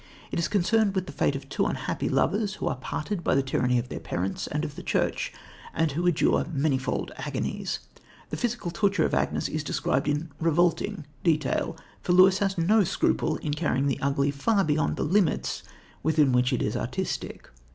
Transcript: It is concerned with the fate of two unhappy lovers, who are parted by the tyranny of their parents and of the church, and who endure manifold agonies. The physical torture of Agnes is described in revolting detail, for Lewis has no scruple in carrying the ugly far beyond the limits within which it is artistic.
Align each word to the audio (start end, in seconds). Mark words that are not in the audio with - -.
It 0.31 0.39
is 0.39 0.47
concerned 0.47 0.95
with 0.95 1.05
the 1.05 1.11
fate 1.11 1.35
of 1.35 1.47
two 1.47 1.67
unhappy 1.67 2.09
lovers, 2.09 2.55
who 2.55 2.65
are 2.67 2.75
parted 2.77 3.23
by 3.23 3.35
the 3.35 3.43
tyranny 3.43 3.77
of 3.77 3.89
their 3.89 3.99
parents 3.99 4.47
and 4.47 4.65
of 4.65 4.73
the 4.73 4.81
church, 4.81 5.31
and 5.75 5.91
who 5.91 6.07
endure 6.07 6.47
manifold 6.51 7.11
agonies. 7.17 7.77
The 8.31 8.37
physical 8.37 8.71
torture 8.71 9.05
of 9.05 9.13
Agnes 9.13 9.47
is 9.47 9.63
described 9.63 10.07
in 10.07 10.31
revolting 10.39 11.05
detail, 11.23 11.77
for 12.01 12.13
Lewis 12.13 12.39
has 12.39 12.57
no 12.57 12.83
scruple 12.83 13.35
in 13.43 13.53
carrying 13.53 13.85
the 13.85 14.01
ugly 14.01 14.31
far 14.31 14.63
beyond 14.63 14.95
the 14.95 15.03
limits 15.03 15.61
within 16.01 16.31
which 16.31 16.51
it 16.51 16.63
is 16.63 16.75
artistic. 16.75 17.47